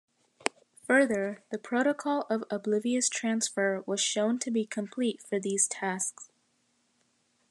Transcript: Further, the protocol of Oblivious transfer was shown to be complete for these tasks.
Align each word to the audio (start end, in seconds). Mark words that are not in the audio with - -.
Further, 0.87 1.43
the 1.51 1.59
protocol 1.59 2.25
of 2.27 2.43
Oblivious 2.49 3.07
transfer 3.07 3.83
was 3.85 4.01
shown 4.01 4.39
to 4.39 4.49
be 4.49 4.65
complete 4.65 5.21
for 5.21 5.39
these 5.39 5.67
tasks. 5.67 6.31